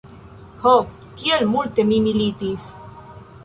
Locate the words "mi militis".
1.93-2.67